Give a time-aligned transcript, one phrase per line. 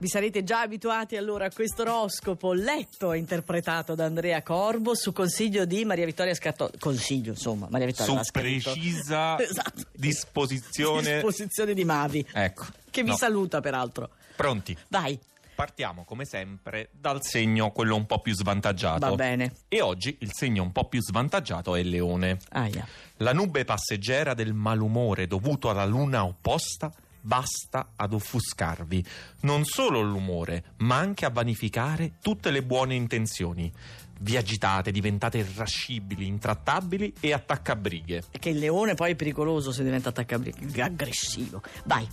[0.00, 5.12] Vi sarete già abituati allora a questo oroscopo letto e interpretato da Andrea Corbo su
[5.12, 6.70] consiglio di Maria Vittoria Scarto.
[6.78, 9.82] Consiglio, insomma, Maria Vittoria Su precisa Esatto.
[9.92, 11.14] disposizione.
[11.14, 12.66] Disposizione di Mavi, Ecco.
[12.90, 13.16] che vi No.
[13.16, 14.10] saluta peraltro.
[14.36, 14.76] Pronti?
[14.88, 15.18] Vai,
[15.58, 19.08] Partiamo come sempre dal segno quello un po' più svantaggiato.
[19.08, 19.52] va bene.
[19.66, 22.38] E oggi il segno un po' più svantaggiato è il leone.
[22.50, 22.86] Aia.
[23.16, 29.04] La nube passeggera del malumore dovuto alla luna opposta basta ad offuscarvi
[29.40, 33.72] non solo l'umore, ma anche a vanificare tutte le buone intenzioni.
[34.20, 38.24] Vi agitate, diventate irascibili, intrattabili e attaccabrighe.
[38.30, 41.62] È che il leone poi è pericoloso se diventa attaccabriga, aggressivo.
[41.84, 42.06] Vai.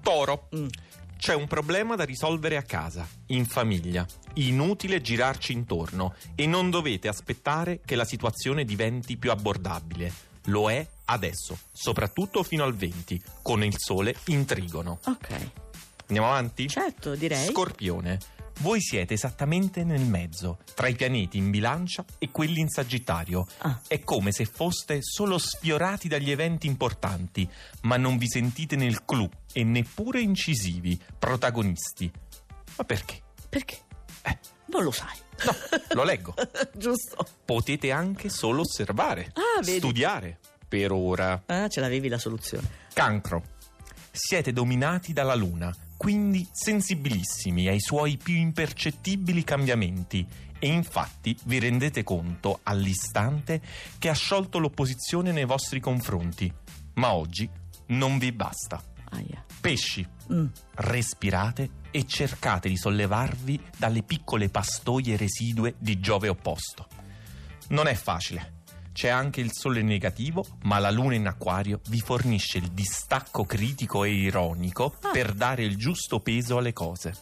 [0.00, 0.48] Toro.
[0.54, 0.68] Mm.
[1.16, 4.06] C'è un problema da risolvere a casa, in famiglia.
[4.34, 10.12] Inutile girarci intorno e non dovete aspettare che la situazione diventi più abbordabile.
[10.44, 14.98] Lo è adesso, soprattutto fino al 20, con il sole in trigono.
[15.04, 15.50] Ok.
[16.08, 16.68] Andiamo avanti?
[16.68, 17.46] Certo, direi.
[17.48, 18.18] Scorpione.
[18.60, 23.46] Voi siete esattamente nel mezzo, tra i pianeti in bilancia e quelli in Sagittario.
[23.58, 23.80] Ah.
[23.86, 27.48] È come se foste solo sfiorati dagli eventi importanti,
[27.82, 32.10] ma non vi sentite nel clou e neppure incisivi, protagonisti.
[32.76, 33.22] Ma perché?
[33.48, 33.78] Perché?
[34.22, 35.16] Eh, Non lo sai.
[35.44, 35.54] no,
[35.94, 36.34] lo leggo.
[36.74, 37.24] Giusto.
[37.44, 40.40] Potete anche solo osservare, Ah, studiare.
[40.68, 41.42] Per ora.
[41.46, 42.68] Ah, ce l'avevi la soluzione.
[42.92, 43.42] Cancro.
[44.10, 50.26] Siete dominati dalla luna, quindi sensibilissimi ai suoi più impercettibili cambiamenti
[50.58, 53.60] e infatti vi rendete conto all'istante
[53.98, 56.52] che ha sciolto l'opposizione nei vostri confronti.
[56.94, 57.48] Ma oggi
[57.88, 58.82] non vi basta.
[59.10, 59.44] Aia.
[59.60, 60.46] Pesci, Mm.
[60.74, 66.86] respirate e cercate di sollevarvi dalle piccole pastoie residue di Giove opposto.
[67.68, 68.56] Non è facile.
[68.98, 74.02] C'è anche il sole negativo, ma la luna in acquario vi fornisce il distacco critico
[74.02, 75.10] e ironico Ah.
[75.12, 77.14] per dare il giusto peso alle cose.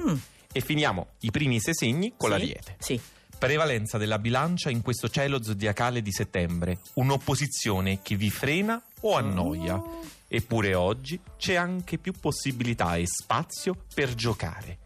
[0.00, 0.14] Mm.
[0.50, 2.34] E finiamo i primi sei segni con Sì?
[2.38, 2.76] l'ariete.
[2.78, 2.98] Sì.
[3.38, 9.76] Prevalenza della bilancia in questo cielo zodiacale di settembre, un'opposizione che vi frena o annoia.
[9.76, 10.00] Oh.
[10.28, 14.78] Eppure oggi c'è anche più possibilità e spazio per giocare.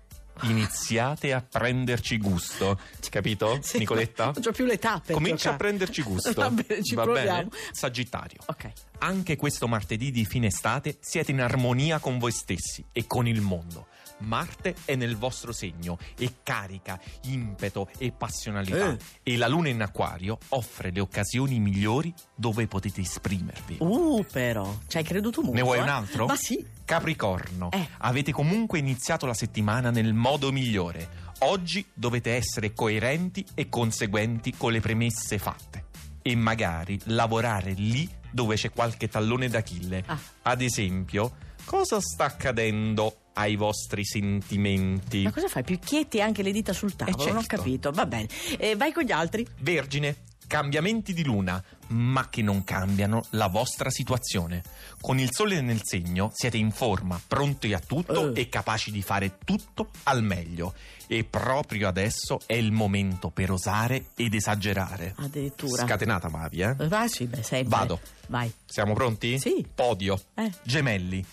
[0.42, 2.78] Iniziate a prenderci gusto.
[3.10, 4.24] Capito, Sì, Nicoletta?
[4.24, 6.32] Non c'ho più l'età per Comincia a prenderci gusto.
[6.32, 7.48] Va bene, ci Va proviamo.
[7.48, 7.48] bene?
[7.72, 8.40] Sagittario.
[8.46, 8.70] Ok.
[8.98, 13.40] Anche questo martedì di fine estate siete in armonia con voi stessi e con il
[13.40, 13.86] mondo.
[14.18, 18.92] Marte è nel vostro segno e carica impeto e passionalità.
[18.92, 18.98] Eh.
[19.24, 23.78] E la luna in acquario offre le occasioni migliori dove potete esprimervi.
[23.80, 24.78] Uh, però.
[24.86, 25.56] Ci hai creduto molto.
[25.56, 25.82] Ne vuoi eh?
[25.82, 26.26] un altro?
[26.26, 26.64] Ma sì.
[26.92, 27.88] Capricorno, Eh.
[28.00, 31.08] avete comunque iniziato la settimana nel modo migliore.
[31.38, 35.86] Oggi dovete essere coerenti e conseguenti con le premesse fatte.
[36.20, 40.02] E magari lavorare lì dove c'è qualche tallone d'Achille.
[40.04, 40.18] Ah.
[40.42, 41.32] Ad esempio,
[41.64, 45.22] cosa sta accadendo ai vostri sentimenti?
[45.22, 45.62] Ma cosa fai?
[45.64, 47.16] Picchietti anche le dita sul tavolo?
[47.24, 47.56] Non ho certo.
[47.56, 47.90] capito.
[47.90, 48.28] Va bene.
[48.58, 49.46] Eh, vai con gli altri.
[49.60, 54.62] Vergine, cambiamenti di luna, ma che non cambiano la vostra situazione.
[55.00, 58.42] Con il sole nel segno siete in forma, pronti a tutto Eh.
[58.42, 60.74] e capaci di fare tutto al meglio.
[61.06, 65.14] E proprio adesso è il momento per osare ed esagerare.
[65.16, 65.84] Addirittura.
[65.86, 66.76] Scatenata Mavi, eh?
[66.78, 67.70] Eh, Vai, sì, beh, sempre.
[67.78, 68.00] Vado.
[68.28, 68.52] Vai.
[68.66, 69.38] Siamo pronti?
[69.38, 69.66] Sì.
[69.74, 70.20] Podio.
[70.34, 70.50] Eh.
[70.64, 71.24] Gemelli.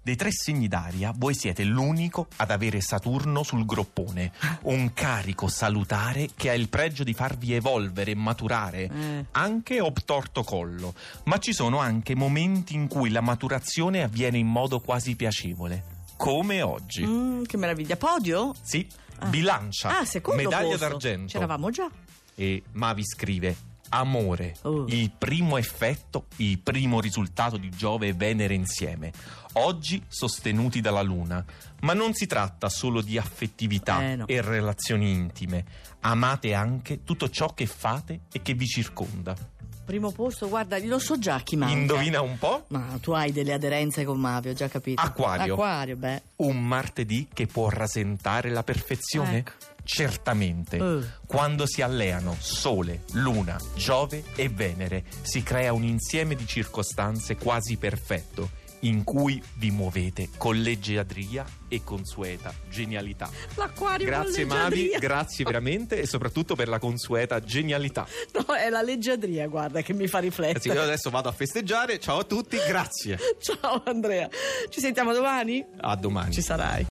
[0.00, 4.32] Dei tre segni d'aria, voi siete l'unico ad avere Saturno sul groppone,
[4.62, 9.24] un carico salutare che ha il pregio di farvi evolvere e maturare, Eh.
[9.32, 10.94] anche obtorto collo.
[11.24, 15.84] Ma ci sono anche momenti in cui la maturazione avviene in modo quasi piacevole,
[16.16, 17.04] come oggi.
[17.04, 17.96] Mm, che meraviglia.
[17.96, 18.54] Podio?
[18.62, 18.88] Sì,
[19.18, 19.26] Ah.
[19.26, 20.88] bilancia, Ah, secondo medaglia posto.
[20.88, 21.32] d'argento.
[21.32, 21.90] C'eravamo già.
[22.34, 23.56] E Mavi scrive:
[23.90, 24.84] Amore, Oh.
[24.88, 29.12] il primo effetto, il primo risultato di Giove e Venere insieme,
[29.54, 31.44] oggi sostenuti dalla Luna.
[31.80, 34.26] Ma non si tratta solo di affettività Eh, no.
[34.26, 35.64] e relazioni intime.
[36.00, 39.36] Amate anche tutto ciò che fate e che vi circonda.
[39.88, 41.74] Primo posto, guarda, lo so già chi manca.
[41.74, 42.66] Indovina un po'?
[42.68, 45.00] Ma tu hai delle aderenze con Mavi, ho già capito.
[45.00, 45.54] Acquario.
[45.54, 46.22] Acquario, beh.
[46.36, 49.38] Un martedì che può rasentare la perfezione?
[49.38, 49.52] Ecco.
[49.84, 50.76] Certamente.
[50.76, 51.06] Eh.
[51.24, 57.78] Quando si alleano Sole, Luna, Giove e Venere, si crea un insieme di circostanze quasi
[57.78, 63.30] perfetto, in cui vi muovete con leggiadria e consueta genialità.
[63.56, 68.06] L'acquario Grazie con Mavi, grazie veramente e soprattutto per la consueta genialità.
[68.32, 70.74] No, è la leggiadria, guarda, che mi fa Anzi, riflettere.
[70.74, 71.98] io adesso vado a festeggiare.
[71.98, 73.18] Ciao a tutti, grazie.
[73.40, 74.28] Ciao Andrea.
[74.68, 75.64] Ci sentiamo domani?
[75.80, 76.32] A domani.
[76.32, 76.86] Ci sarai.